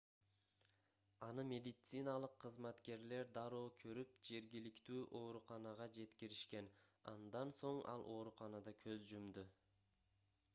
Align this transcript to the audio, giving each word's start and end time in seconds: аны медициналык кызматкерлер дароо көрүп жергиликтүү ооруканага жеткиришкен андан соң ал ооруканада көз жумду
аны 1.25 1.43
медициналык 1.49 2.37
кызматкерлер 2.45 3.29
дароо 3.35 3.67
көрүп 3.83 4.15
жергиликтүү 4.29 5.03
ооруканага 5.21 5.89
жеткиришкен 5.99 6.71
андан 7.13 7.55
соң 7.61 7.83
ал 7.95 8.09
ооруканада 8.17 8.77
көз 8.87 9.05
жумду 9.15 9.47